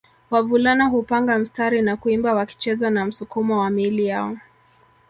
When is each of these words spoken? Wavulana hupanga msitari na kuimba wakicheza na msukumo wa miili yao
Wavulana 0.31 0.85
hupanga 0.85 1.39
msitari 1.39 1.81
na 1.81 1.97
kuimba 1.97 2.33
wakicheza 2.33 2.89
na 2.89 3.05
msukumo 3.05 3.59
wa 3.59 3.69
miili 3.69 4.05
yao 4.05 4.37